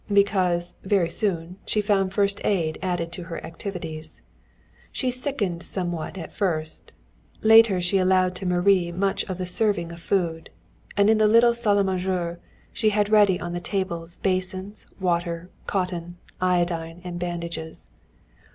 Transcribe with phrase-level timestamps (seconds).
[0.11, 4.23] Because, very soon, she found first aid added to her activities.
[4.91, 6.91] She sickened somewhat at first.
[7.43, 10.49] Later she allowed to Marie much of the serving of food,
[10.97, 12.39] and in the little salle à manger
[12.73, 17.85] she had ready on the table basins, water, cotton, iodine and bandages.